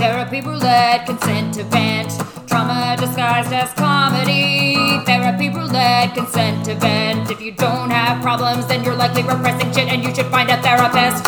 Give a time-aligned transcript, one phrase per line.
[0.00, 2.10] Therapy roulette, consent event.
[2.48, 4.74] Trauma disguised as comedy.
[5.04, 7.30] Therapy roulette, consent event.
[7.30, 10.56] If you don't have problems, then you're likely repressing shit and you should find a
[10.62, 11.26] therapist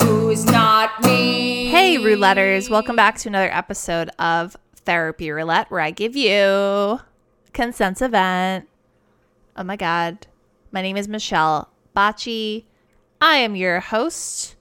[0.00, 1.66] who's not me.
[1.66, 2.70] Hey, rouletters.
[2.70, 7.00] Welcome back to another episode of Therapy Roulette, where I give you
[7.52, 8.68] consent event.
[9.56, 10.28] Oh my God.
[10.70, 12.66] My name is Michelle Bacci.
[13.20, 14.54] I am your host.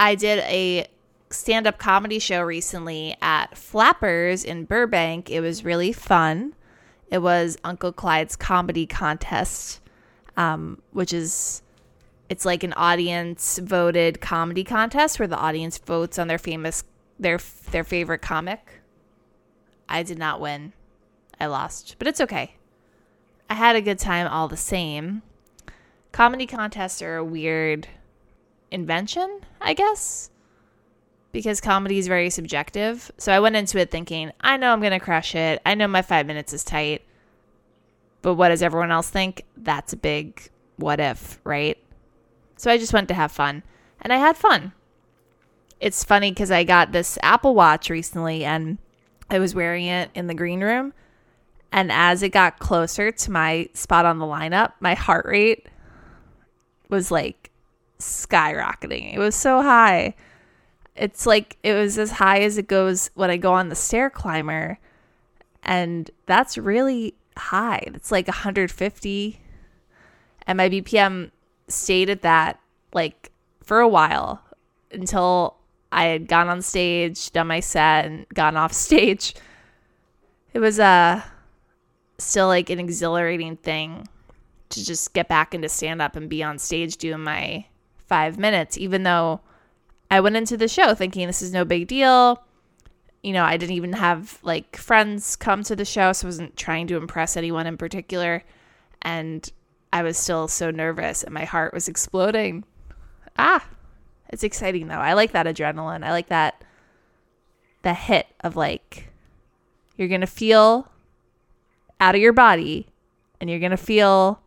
[0.00, 0.86] I did a
[1.34, 5.30] stand up comedy show recently at Flappers in Burbank.
[5.30, 6.54] It was really fun.
[7.10, 9.80] It was Uncle Clyde's comedy contest,
[10.36, 11.62] um, which is
[12.28, 16.84] it's like an audience voted comedy contest where the audience votes on their famous
[17.18, 17.38] their
[17.70, 18.80] their favorite comic.
[19.88, 20.72] I did not win.
[21.38, 22.56] I lost, but it's okay.
[23.50, 25.22] I had a good time all the same.
[26.12, 27.88] Comedy contests are a weird
[28.70, 30.30] invention, I guess,
[31.34, 33.10] because comedy is very subjective.
[33.18, 35.60] So I went into it thinking, I know I'm going to crush it.
[35.66, 37.02] I know my five minutes is tight.
[38.22, 39.44] But what does everyone else think?
[39.56, 41.76] That's a big what if, right?
[42.56, 43.64] So I just went to have fun.
[44.00, 44.72] And I had fun.
[45.80, 48.78] It's funny because I got this Apple Watch recently and
[49.28, 50.94] I was wearing it in the green room.
[51.72, 55.66] And as it got closer to my spot on the lineup, my heart rate
[56.88, 57.50] was like
[57.98, 59.12] skyrocketing.
[59.12, 60.14] It was so high.
[60.96, 64.10] It's like it was as high as it goes when I go on the stair
[64.10, 64.78] climber.
[65.62, 67.82] And that's really high.
[67.86, 69.40] It's like 150.
[70.46, 71.30] And my BPM
[71.68, 72.60] stayed at that
[72.92, 73.32] like
[73.62, 74.42] for a while
[74.92, 75.56] until
[75.90, 79.34] I had gone on stage, done my set, and gone off stage.
[80.52, 81.22] It was uh,
[82.18, 84.06] still like an exhilarating thing
[84.70, 87.66] to just get back into stand up and be on stage doing my
[87.96, 89.40] five minutes, even though
[90.14, 92.40] I went into the show thinking this is no big deal.
[93.24, 96.56] You know, I didn't even have like friends come to the show, so I wasn't
[96.56, 98.44] trying to impress anyone in particular.
[99.02, 99.50] And
[99.92, 102.62] I was still so nervous and my heart was exploding.
[103.36, 103.66] Ah,
[104.28, 104.94] it's exciting though.
[104.94, 106.04] I like that adrenaline.
[106.04, 106.62] I like that
[107.82, 109.10] the hit of like
[109.96, 110.92] you're going to feel
[111.98, 112.86] out of your body
[113.40, 114.40] and you're going to feel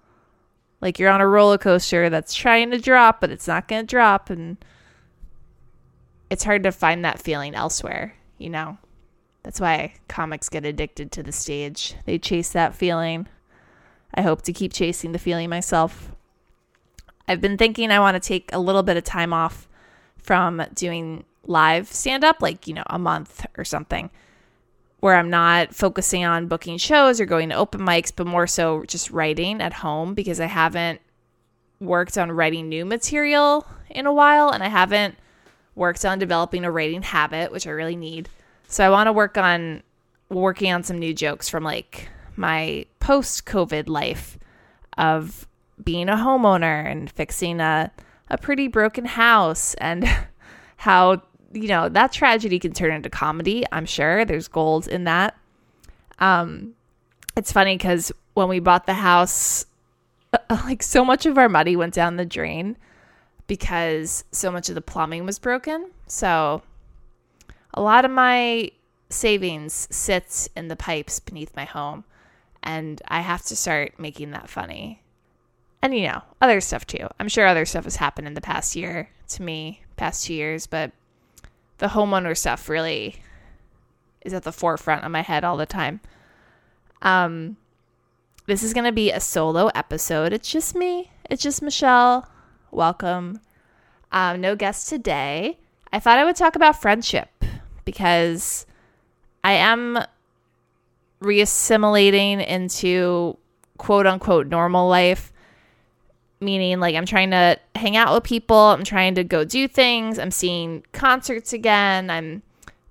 [0.79, 3.85] like you're on a roller coaster that's trying to drop but it's not going to
[3.85, 4.55] drop and
[6.29, 8.77] it's hard to find that feeling elsewhere, you know.
[9.43, 11.95] That's why comics get addicted to the stage.
[12.05, 13.27] They chase that feeling.
[14.13, 16.11] I hope to keep chasing the feeling myself.
[17.27, 19.67] I've been thinking I want to take a little bit of time off
[20.17, 24.09] from doing live stand up, like, you know, a month or something,
[24.99, 28.83] where I'm not focusing on booking shows or going to open mics, but more so
[28.83, 30.99] just writing at home because I haven't
[31.79, 35.15] worked on writing new material in a while and I haven't
[35.77, 38.27] worked on developing a writing habit, which I really need.
[38.67, 39.83] So I want to work on
[40.29, 44.37] working on some new jokes from like my post COVID life
[44.97, 45.47] of
[45.81, 47.91] being a homeowner and fixing a,
[48.29, 50.05] a pretty broken house and
[50.77, 51.21] how,
[51.53, 53.63] you know, that tragedy can turn into comedy.
[53.71, 55.37] I'm sure there's gold in that.
[56.19, 56.73] Um,
[57.37, 59.67] it's funny because when we bought the house,
[60.49, 62.75] like so much of our money went down the drain
[63.47, 65.91] because so much of the plumbing was broken.
[66.05, 66.61] So
[67.73, 68.71] a lot of my
[69.09, 72.03] savings sits in the pipes beneath my home
[72.61, 75.01] and I have to start making that funny.
[75.81, 77.07] And you know, other stuff too.
[77.19, 80.67] I'm sure other stuff has happened in the past year to me, past 2 years,
[80.67, 80.91] but
[81.77, 83.21] the homeowner stuff really
[84.21, 86.01] is at the forefront of my head all the time.
[87.01, 87.57] Um
[88.47, 90.31] this is going to be a solo episode.
[90.31, 91.11] It's just me.
[91.29, 92.29] It's just Michelle.
[92.71, 93.39] Welcome.
[94.11, 95.57] Um, no guest today.
[95.91, 97.29] I thought I would talk about friendship
[97.85, 98.65] because
[99.43, 99.99] I am
[101.21, 103.37] reassimilating into
[103.77, 105.31] quote unquote normal life,
[106.39, 110.19] meaning like I'm trying to hang out with people, I'm trying to go do things,
[110.19, 112.43] I'm seeing concerts again, I'm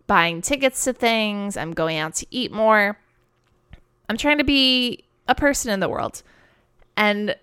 [0.07, 2.99] buying tickets to things, I'm going out to eat more.
[4.09, 6.23] I'm trying to be a person in the world.
[6.97, 7.37] And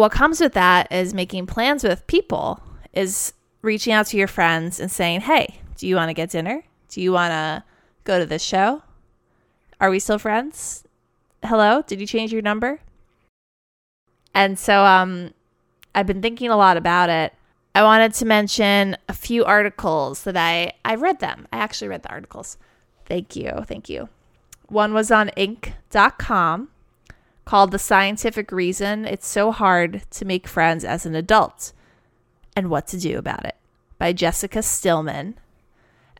[0.00, 2.62] what comes with that is making plans with people,
[2.94, 6.64] is reaching out to your friends and saying, hey, do you want to get dinner?
[6.88, 7.62] Do you want to
[8.04, 8.82] go to this show?
[9.78, 10.84] Are we still friends?
[11.44, 11.82] Hello?
[11.86, 12.80] Did you change your number?
[14.34, 15.32] And so um
[15.94, 17.34] I've been thinking a lot about it.
[17.74, 21.46] I wanted to mention a few articles that I I read them.
[21.52, 22.56] I actually read the articles.
[23.04, 23.64] Thank you.
[23.66, 24.08] Thank you.
[24.68, 26.68] One was on inc.com
[27.50, 31.72] called The Scientific Reason It's So Hard to Make Friends as an Adult
[32.54, 33.56] and What to Do About It
[33.98, 35.34] by Jessica Stillman.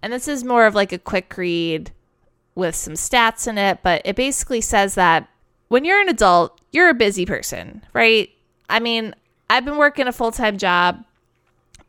[0.03, 1.93] And this is more of like a quick read
[2.56, 5.29] with some stats in it, but it basically says that
[5.69, 8.29] when you're an adult, you're a busy person, right?
[8.69, 9.15] I mean,
[9.49, 11.05] I've been working a full-time job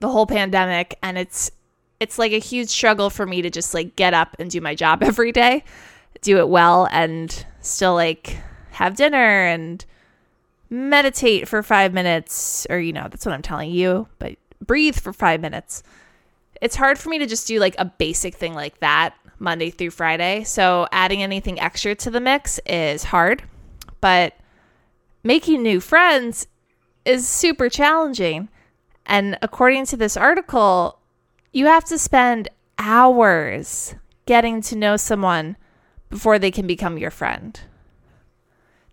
[0.01, 1.49] the whole pandemic and it's
[1.99, 4.75] it's like a huge struggle for me to just like get up and do my
[4.75, 5.63] job every day,
[6.21, 8.37] do it well and still like
[8.81, 9.85] have dinner and
[10.71, 15.13] meditate for 5 minutes or you know, that's what I'm telling you, but breathe for
[15.13, 15.83] 5 minutes.
[16.61, 19.91] It's hard for me to just do like a basic thing like that Monday through
[19.91, 20.43] Friday.
[20.43, 23.43] So adding anything extra to the mix is hard,
[23.99, 24.35] but
[25.23, 26.47] making new friends
[27.05, 28.49] is super challenging.
[29.05, 30.97] And according to this article,
[31.51, 32.49] you have to spend
[32.79, 33.93] hours
[34.25, 35.55] getting to know someone
[36.09, 37.59] before they can become your friend.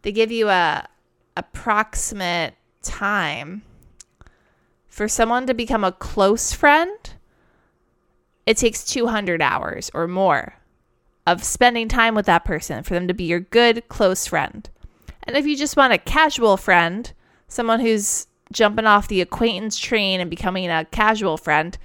[0.09, 0.89] They give you a
[1.37, 3.61] approximate time
[4.87, 6.99] for someone to become a close friend.
[8.47, 10.55] It takes 200 hours or more
[11.27, 14.71] of spending time with that person for them to be your good close friend.
[15.25, 17.13] And if you just want a casual friend,
[17.47, 21.77] someone who's jumping off the acquaintance train and becoming a casual friend,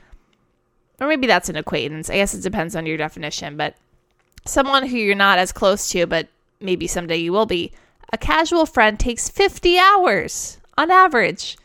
[1.01, 2.09] or maybe that's an acquaintance.
[2.09, 3.75] I guess it depends on your definition, but
[4.45, 6.29] someone who you're not as close to, but
[6.61, 7.73] maybe someday you will be,
[8.11, 11.57] a casual friend takes 50 hours on average.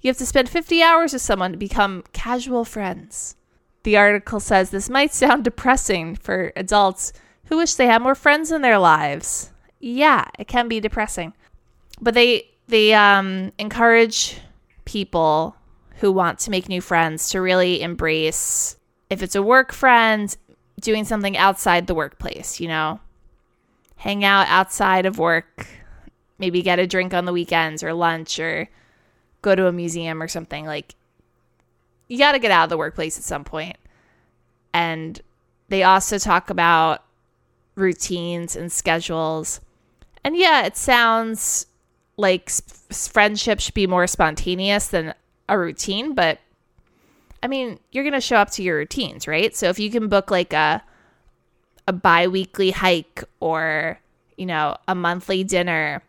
[0.00, 3.36] You have to spend 50 hours with someone to become casual friends.
[3.82, 7.12] The article says this might sound depressing for adults
[7.46, 9.50] who wish they had more friends in their lives.
[9.80, 11.32] Yeah, it can be depressing.
[12.00, 14.38] But they they um, encourage
[14.84, 15.56] people
[15.96, 18.76] who want to make new friends to really embrace
[19.10, 20.36] if it's a work friend
[20.80, 23.00] doing something outside the workplace you know
[23.98, 25.66] hang out outside of work
[26.38, 28.68] maybe get a drink on the weekends or lunch or
[29.42, 30.94] go to a museum or something like
[32.08, 33.76] you got to get out of the workplace at some point.
[34.72, 35.20] and
[35.68, 37.04] they also talk about
[37.74, 39.60] routines and schedules
[40.24, 41.66] and yeah it sounds
[42.18, 42.50] like
[42.90, 45.14] friendship should be more spontaneous than
[45.48, 46.40] a routine, but
[47.42, 49.56] I mean, you're going to show up to your routines, right?
[49.56, 50.82] So if you can book like a
[51.88, 53.98] a bi-weekly hike or,
[54.36, 56.02] you know, a monthly dinner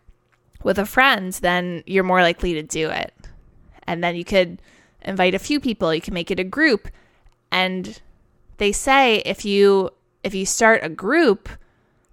[0.62, 3.14] with a friend, then you're more likely to do it.
[3.84, 4.62] And then you could
[5.02, 6.90] invite a few people, you can make it a group.
[7.50, 8.00] And
[8.58, 9.92] they say if you
[10.22, 11.48] if you start a group,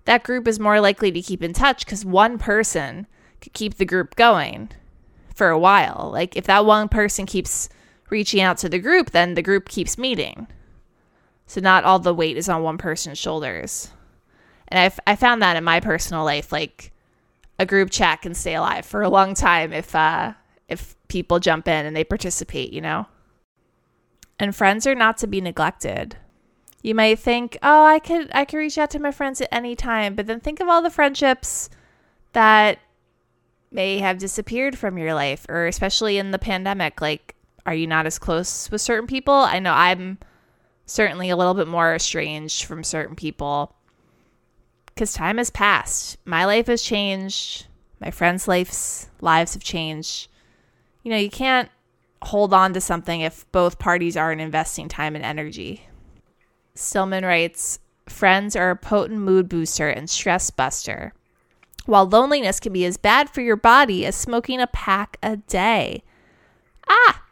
[0.04, 3.08] that group is more likely to keep in touch cuz one person
[3.40, 4.70] could keep the group going
[5.34, 6.08] for a while.
[6.12, 7.69] Like if that one person keeps
[8.10, 10.46] reaching out to the group, then the group keeps meeting.
[11.46, 13.90] So not all the weight is on one person's shoulders.
[14.69, 16.93] And I've, I found that in my personal life, like
[17.58, 20.32] a group chat can stay alive for a long time if uh,
[20.69, 23.06] if people jump in and they participate, you know.
[24.38, 26.16] And friends are not to be neglected.
[26.82, 29.75] You might think, "Oh, I could I could reach out to my friends at any
[29.75, 31.70] time," but then think of all the friendships
[32.32, 32.78] that
[33.70, 37.00] may have disappeared from your life, or especially in the pandemic.
[37.00, 37.34] Like,
[37.64, 39.34] are you not as close with certain people?
[39.34, 40.19] I know I'm
[40.86, 43.74] certainly a little bit more estranged from certain people
[44.86, 46.16] because time has passed.
[46.24, 47.66] My life has changed.
[48.00, 50.28] My friends' lives lives have changed.
[51.02, 51.68] You know, you can't
[52.22, 55.86] hold on to something if both parties aren't investing time and energy.
[56.74, 57.78] Stillman writes,
[58.08, 61.12] Friends are a potent mood booster and stress buster
[61.86, 66.02] while loneliness can be as bad for your body as smoking a pack a day.
[66.88, 67.22] Ah!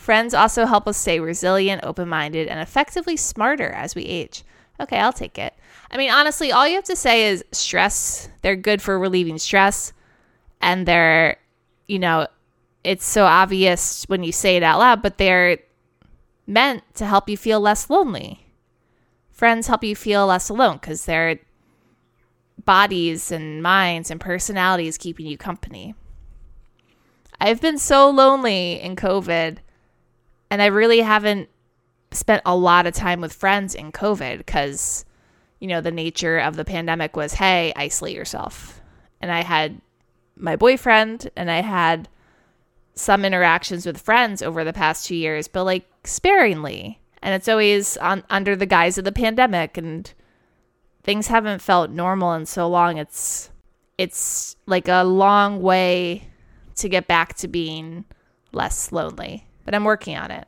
[0.00, 4.44] Friends also help us stay resilient, open minded, and effectively smarter as we age.
[4.80, 5.52] Okay, I'll take it.
[5.90, 8.30] I mean, honestly, all you have to say is stress.
[8.40, 9.92] They're good for relieving stress,
[10.62, 11.36] and they're,
[11.86, 12.28] you know,
[12.82, 15.58] it's so obvious when you say it out loud, but they're
[16.46, 18.46] meant to help you feel less lonely.
[19.30, 21.40] Friends help you feel less alone because they're
[22.64, 25.94] bodies and minds and personalities keeping you company.
[27.38, 29.58] I've been so lonely in COVID,
[30.50, 31.48] and I really haven't
[32.12, 35.04] spent a lot of time with friends in COVID because,
[35.60, 38.80] you know, the nature of the pandemic was hey, isolate yourself.
[39.20, 39.80] And I had
[40.36, 42.08] my boyfriend and I had
[42.94, 47.00] some interactions with friends over the past two years, but like sparingly.
[47.22, 50.12] And it's always on under the guise of the pandemic and
[51.02, 52.96] things haven't felt normal in so long.
[52.96, 53.50] It's
[53.98, 56.28] it's like a long way
[56.76, 58.06] to get back to being
[58.52, 60.46] less lonely, but I'm working on it.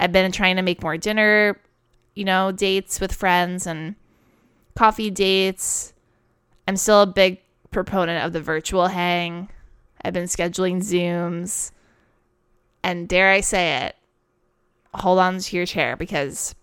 [0.00, 1.60] I've been trying to make more dinner,
[2.14, 3.96] you know, dates with friends and
[4.76, 5.92] coffee dates.
[6.66, 7.40] I'm still a big
[7.70, 9.48] proponent of the virtual hang.
[10.02, 11.72] I've been scheduling Zooms.
[12.82, 13.96] And dare I say it,
[14.94, 16.54] hold on to your chair because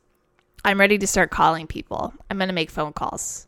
[0.64, 2.14] I'm ready to start calling people.
[2.30, 3.48] I'm going to make phone calls.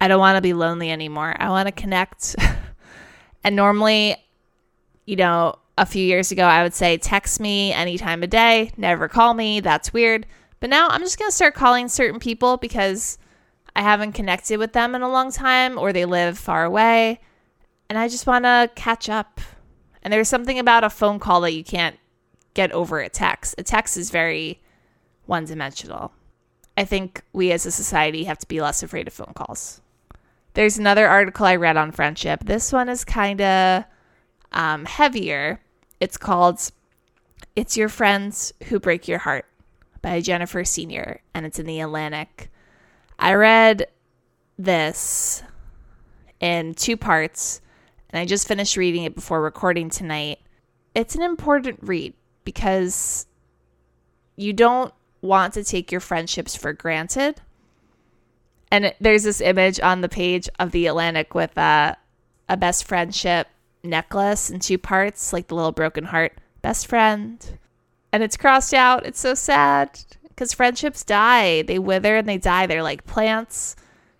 [0.00, 1.36] I don't want to be lonely anymore.
[1.38, 2.34] I want to connect.
[3.44, 4.16] and normally,
[5.06, 8.70] you know, a few years ago, I would say text me any time of day,
[8.76, 9.60] never call me.
[9.60, 10.26] That's weird.
[10.60, 13.18] But now I'm just going to start calling certain people because
[13.76, 17.20] I haven't connected with them in a long time or they live far away.
[17.88, 19.40] And I just want to catch up.
[20.02, 21.98] And there's something about a phone call that you can't
[22.54, 23.56] get over a text.
[23.58, 24.62] A text is very
[25.26, 26.12] one dimensional.
[26.76, 29.80] I think we as a society have to be less afraid of phone calls.
[30.54, 32.44] There's another article I read on friendship.
[32.44, 33.84] This one is kind of
[34.54, 35.60] um, heavier.
[36.00, 36.70] It's called
[37.54, 39.44] It's Your Friends Who Break Your Heart
[40.00, 42.50] by Jennifer Senior, and it's in the Atlantic.
[43.18, 43.86] I read
[44.58, 45.42] this
[46.40, 47.60] in two parts,
[48.10, 50.38] and I just finished reading it before recording tonight.
[50.94, 53.26] It's an important read because
[54.36, 57.40] you don't want to take your friendships for granted.
[58.70, 61.96] And there's this image on the page of the Atlantic with a,
[62.48, 63.48] a best friendship
[63.84, 67.58] necklace in two parts, like the little broken heart, best friend.
[68.12, 69.06] And it's crossed out.
[69.06, 71.62] It's so sad because friendships die.
[71.62, 72.66] They wither and they die.
[72.66, 73.76] They're like plants.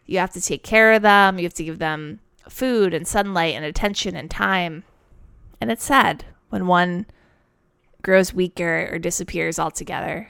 [0.07, 1.39] You have to take care of them.
[1.39, 4.85] You have to give them food and sunlight and attention and time.
[5.61, 7.07] And it's sad when one
[8.03, 10.29] grows weaker or disappears altogether.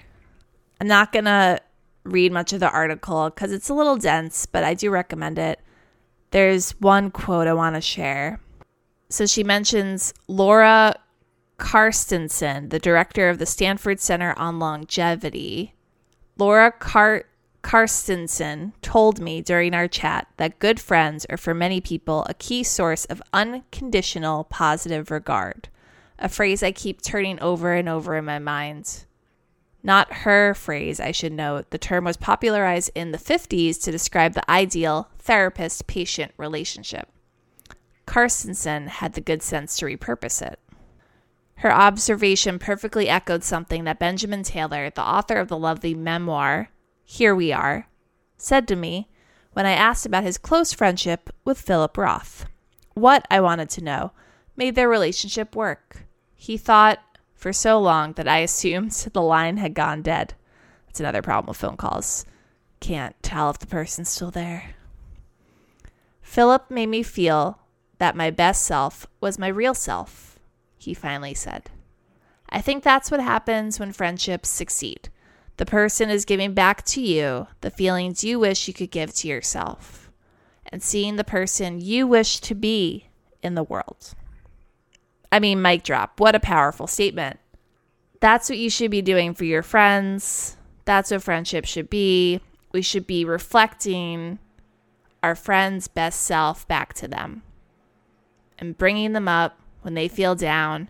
[0.81, 1.61] I'm not going to
[2.05, 5.61] read much of the article because it's a little dense, but I do recommend it.
[6.31, 8.41] There's one quote I want to share.
[9.09, 10.95] So she mentions Laura
[11.59, 15.75] Carstensen, the director of the Stanford Center on Longevity.
[16.37, 17.25] Laura Car-
[17.63, 22.63] Carstensen told me during our chat that good friends are for many people a key
[22.63, 25.69] source of unconditional positive regard,
[26.19, 29.05] a phrase I keep turning over and over in my mind.
[29.83, 31.71] Not her phrase, I should note.
[31.71, 37.09] The term was popularized in the 50s to describe the ideal therapist patient relationship.
[38.15, 40.61] Carstensen had the good sense to repurpose it.
[41.57, 46.69] Her observation perfectly echoed something that Benjamin Taylor, the author of the lovely memoir,
[47.05, 47.89] Here We Are,
[48.37, 49.09] said to me
[49.53, 52.47] when I asked about his close friendship with Philip Roth.
[52.95, 54.13] What, I wanted to know,
[54.55, 56.07] made their relationship work.
[56.37, 57.01] He thought
[57.35, 60.35] for so long that I assumed the line had gone dead.
[60.87, 62.25] That's another problem with phone calls.
[62.79, 64.77] Can't tell if the person's still there.
[66.23, 67.59] Philip made me feel
[68.05, 70.39] that my best self was my real self,
[70.77, 71.71] he finally said.
[72.51, 75.09] I think that's what happens when friendships succeed.
[75.57, 79.29] The person is giving back to you the feelings you wish you could give to
[79.29, 80.11] yourself
[80.67, 83.09] and seeing the person you wish to be
[83.43, 84.13] in the world.
[85.33, 86.21] I mean, mic drop.
[86.21, 87.41] What a powerful statement.
[88.21, 90.59] That's what you should be doing for your friends.
[90.85, 92.43] That's what friendship should be.
[92.71, 94.41] We should be reflecting
[95.23, 97.45] our friend's best self back to them
[98.59, 100.89] and bringing them up when they feel down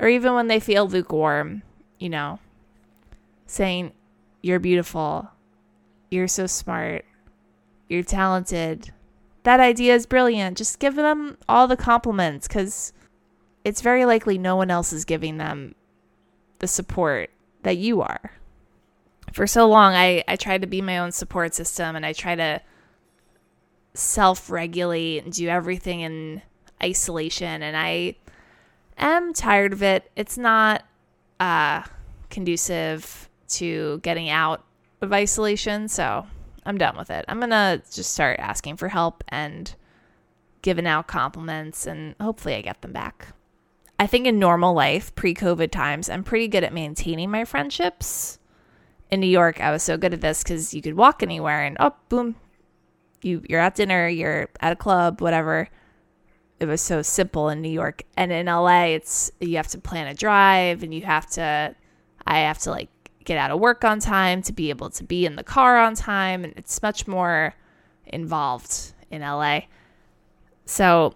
[0.00, 1.62] or even when they feel lukewarm,
[1.98, 2.38] you know,
[3.46, 3.92] saying,
[4.42, 5.30] You're beautiful.
[6.10, 7.04] You're so smart.
[7.88, 8.92] You're talented.
[9.42, 10.56] That idea is brilliant.
[10.58, 12.92] Just give them all the compliments because
[13.64, 15.74] it's very likely no one else is giving them
[16.58, 17.30] the support
[17.62, 18.32] that you are.
[19.32, 22.34] For so long, I, I tried to be my own support system and I try
[22.34, 22.60] to
[23.94, 26.42] self regulate and do everything in
[26.82, 27.62] isolation.
[27.62, 28.16] And I
[28.98, 30.10] am tired of it.
[30.16, 30.84] It's not
[31.38, 31.82] uh,
[32.28, 34.64] conducive to getting out
[35.00, 35.88] of isolation.
[35.88, 36.26] So
[36.64, 37.24] I'm done with it.
[37.28, 39.74] I'm going to just start asking for help and
[40.62, 43.28] giving out compliments, and hopefully I get them back.
[43.98, 48.38] I think in normal life, pre COVID times, I'm pretty good at maintaining my friendships.
[49.10, 51.76] In New York, I was so good at this because you could walk anywhere and
[51.80, 52.36] oh, boom,
[53.22, 55.68] you you're at dinner, you're at a club, whatever.
[56.60, 60.06] It was so simple in New York, and in LA, it's you have to plan
[60.06, 61.74] a drive, and you have to,
[62.26, 62.90] I have to like
[63.24, 65.94] get out of work on time to be able to be in the car on
[65.94, 67.54] time, and it's much more
[68.06, 69.60] involved in LA.
[70.66, 71.14] So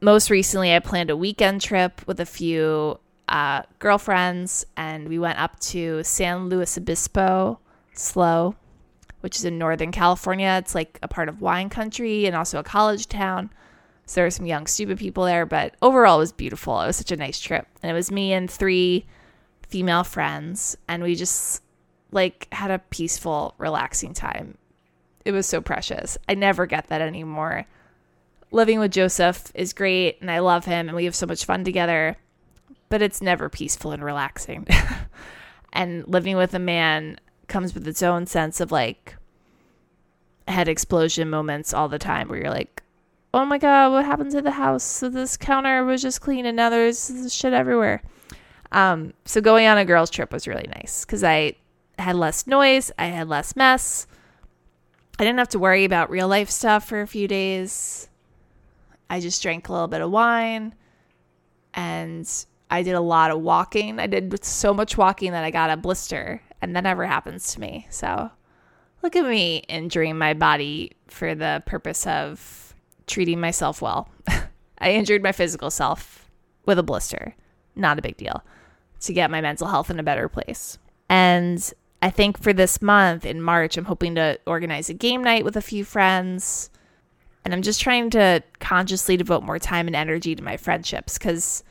[0.00, 2.98] most recently, I planned a weekend trip with a few
[3.28, 7.58] uh, girlfriends, and we went up to San Luis Obispo,
[7.92, 8.56] SLO,
[9.20, 10.56] which is in Northern California.
[10.60, 13.50] It's like a part of wine country and also a college town.
[14.06, 16.80] So there were some young, stupid people there, but overall, it was beautiful.
[16.80, 17.66] It was such a nice trip.
[17.82, 19.04] And it was me and three
[19.68, 21.62] female friends, and we just
[22.12, 24.56] like had a peaceful, relaxing time.
[25.24, 26.16] It was so precious.
[26.28, 27.66] I never get that anymore
[28.50, 31.64] living with Joseph is great and I love him and we have so much fun
[31.64, 32.16] together,
[32.88, 34.66] but it's never peaceful and relaxing.
[35.72, 39.16] and living with a man comes with its own sense of like
[40.48, 42.82] head explosion moments all the time where you're like,
[43.36, 44.82] oh my god, what happened to the house?
[44.82, 48.02] So this counter was just clean and now there's shit everywhere.
[48.72, 51.56] Um, so going on a girls' trip was really nice because I
[51.98, 54.06] had less noise, I had less mess.
[55.18, 58.08] I didn't have to worry about real life stuff for a few days.
[59.10, 60.74] I just drank a little bit of wine
[61.74, 62.26] and
[62.70, 63.98] I did a lot of walking.
[64.00, 67.60] I did so much walking that I got a blister, and that never happens to
[67.60, 67.86] me.
[67.90, 68.30] So
[69.02, 72.65] look at me injuring my body for the purpose of
[73.06, 74.08] treating myself well.
[74.78, 76.30] I injured my physical self
[76.64, 77.34] with a blister.
[77.74, 78.42] Not a big deal
[79.00, 80.78] to get my mental health in a better place.
[81.08, 81.72] And
[82.02, 85.56] I think for this month in March, I'm hoping to organize a game night with
[85.56, 86.70] a few friends.
[87.44, 91.62] And I'm just trying to consciously devote more time and energy to my friendships because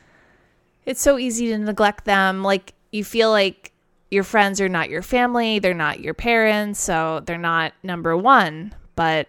[0.85, 2.43] it's so easy to neglect them.
[2.43, 3.73] Like, you feel like
[4.09, 8.73] your friends are not your family, they're not your parents, so they're not number one.
[8.95, 9.27] But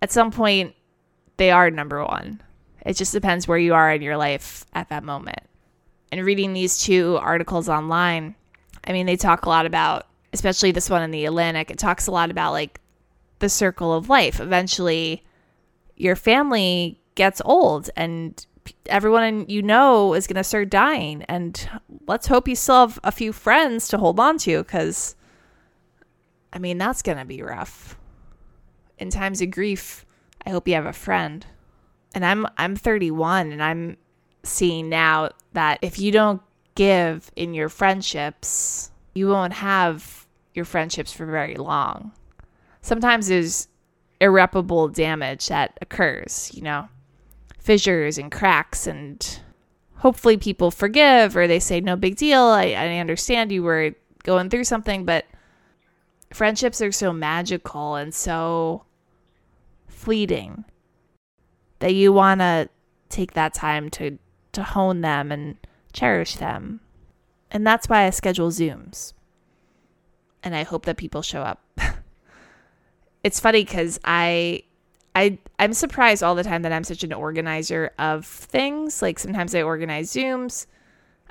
[0.00, 0.74] at some point,
[1.36, 2.40] they are number one.
[2.84, 5.40] It just depends where you are in your life at that moment.
[6.12, 8.36] And reading these two articles online,
[8.86, 12.06] I mean, they talk a lot about, especially this one in the Atlantic, it talks
[12.06, 12.80] a lot about like
[13.38, 14.38] the circle of life.
[14.38, 15.24] Eventually,
[15.96, 18.46] your family gets old and
[18.86, 21.22] everyone you know is going to start dying.
[21.24, 21.68] And
[22.06, 25.16] let's hope you still have a few friends to hold on to because,
[26.52, 27.96] I mean, that's going to be rough.
[28.98, 30.04] In times of grief,
[30.46, 31.46] I hope you have a friend.
[32.14, 33.96] And I'm I'm 31 and I'm
[34.42, 36.42] seeing now that if you don't
[36.74, 42.12] give in your friendships, you won't have your friendships for very long.
[42.82, 43.68] Sometimes there's
[44.20, 46.88] irreparable damage that occurs, you know
[47.64, 49.40] fissures and cracks and
[49.96, 54.50] hopefully people forgive or they say no big deal I, I understand you were going
[54.50, 55.24] through something but
[56.30, 58.84] friendships are so magical and so
[60.04, 60.64] fleeting
[61.78, 62.68] that you want to
[63.08, 64.18] take that time to
[64.52, 65.56] to hone them and
[65.92, 66.80] cherish them
[67.50, 69.12] and that's why i schedule zooms
[70.42, 71.62] and i hope that people show up
[73.24, 74.62] it's funny because i
[75.14, 79.00] I I'm surprised all the time that I'm such an organizer of things.
[79.00, 80.66] Like sometimes I organize Zooms.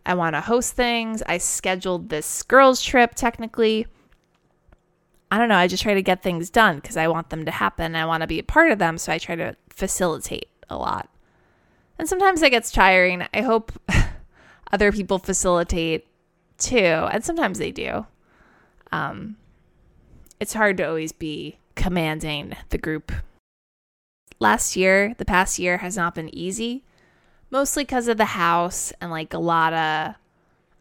[0.05, 1.21] I want to host things.
[1.27, 3.87] I scheduled this girls trip technically.
[5.33, 7.49] I don't know, I just try to get things done because I want them to
[7.49, 7.95] happen.
[7.95, 11.09] I want to be a part of them, so I try to facilitate a lot.
[11.97, 13.25] And sometimes that gets tiring.
[13.33, 13.71] I hope
[14.71, 16.05] other people facilitate
[16.59, 18.05] too, and sometimes they do.
[18.91, 19.37] Um,
[20.39, 23.11] it's hard to always be commanding the group
[24.39, 26.83] last year, the past year has not been easy,
[27.49, 30.13] mostly because of the house and like a lot of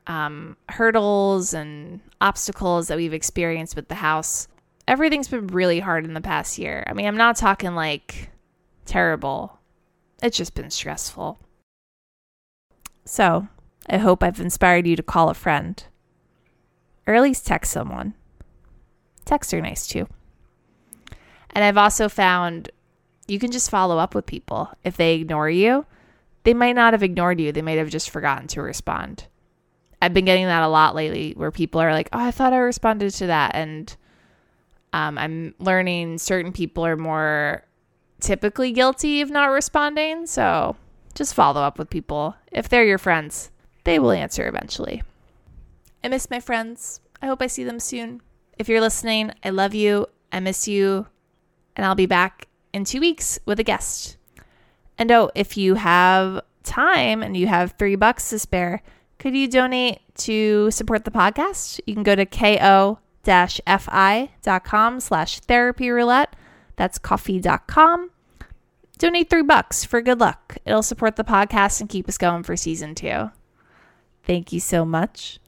[0.06, 4.48] um, hurdles and obstacles that we've experienced with the house.
[4.88, 6.84] Everything's been really hard in the past year.
[6.86, 8.30] I mean, I'm not talking like
[8.84, 9.58] terrible,
[10.22, 11.38] it's just been stressful.
[13.04, 13.48] So,
[13.88, 15.84] I hope I've inspired you to call a friend
[17.06, 18.14] or at least text someone.
[19.24, 20.08] Texts are nice too.
[21.50, 22.70] And I've also found
[23.26, 24.70] you can just follow up with people.
[24.84, 25.86] If they ignore you,
[26.44, 29.26] they might not have ignored you, they might have just forgotten to respond.
[30.02, 32.58] I've been getting that a lot lately where people are like, oh, I thought I
[32.58, 33.54] responded to that.
[33.54, 33.94] And
[34.92, 37.62] um, I'm learning certain people are more
[38.18, 40.26] typically guilty of not responding.
[40.26, 40.74] So
[41.14, 42.34] just follow up with people.
[42.50, 43.52] If they're your friends,
[43.84, 45.04] they will answer eventually.
[46.02, 47.00] I miss my friends.
[47.22, 48.22] I hope I see them soon.
[48.58, 50.08] If you're listening, I love you.
[50.32, 51.06] I miss you.
[51.76, 54.16] And I'll be back in two weeks with a guest.
[54.98, 58.82] And oh, if you have time and you have three bucks to spare,
[59.22, 61.78] could you donate to support the podcast?
[61.86, 62.90] You can go to ko-fi.com
[64.98, 66.34] slash therapy roulette.
[66.74, 68.10] That's coffee.com.
[68.98, 70.56] Donate three bucks for good luck.
[70.66, 73.30] It'll support the podcast and keep us going for season two.
[74.24, 75.38] Thank you so much.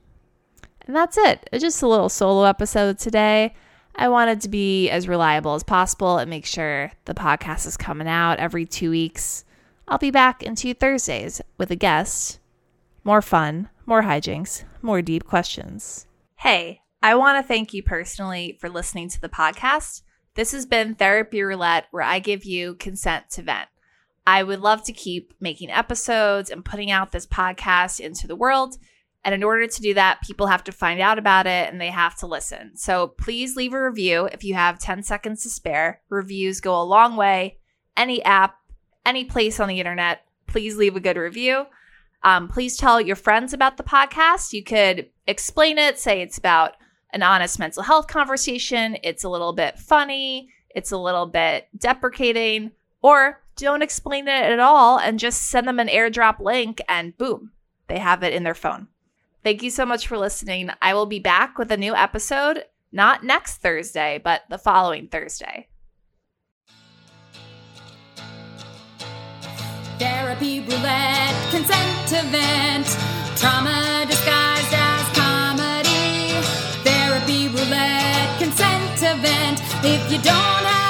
[0.86, 1.48] And that's it.
[1.50, 3.56] It's just a little solo episode today.
[3.96, 8.06] I wanted to be as reliable as possible and make sure the podcast is coming
[8.06, 9.44] out every two weeks.
[9.88, 12.38] I'll be back in two Thursdays with a guest.
[13.06, 16.06] More fun, more hijinks, more deep questions.
[16.36, 20.00] Hey, I want to thank you personally for listening to the podcast.
[20.36, 23.68] This has been Therapy Roulette, where I give you consent to vent.
[24.26, 28.78] I would love to keep making episodes and putting out this podcast into the world.
[29.22, 31.90] And in order to do that, people have to find out about it and they
[31.90, 32.74] have to listen.
[32.74, 36.00] So please leave a review if you have 10 seconds to spare.
[36.08, 37.58] Reviews go a long way.
[37.98, 38.56] Any app,
[39.04, 41.66] any place on the internet, please leave a good review.
[42.24, 44.52] Um, please tell your friends about the podcast.
[44.52, 46.72] You could explain it, say it's about
[47.12, 48.96] an honest mental health conversation.
[49.02, 54.58] It's a little bit funny, it's a little bit deprecating, or don't explain it at
[54.58, 57.52] all and just send them an airdrop link and boom,
[57.88, 58.88] they have it in their phone.
[59.44, 60.70] Thank you so much for listening.
[60.80, 65.68] I will be back with a new episode, not next Thursday, but the following Thursday.
[69.98, 72.86] Therapy roulette, consent event,
[73.36, 76.32] trauma disguised as comedy.
[76.82, 79.60] Therapy roulette, consent event.
[79.84, 80.83] If you don't have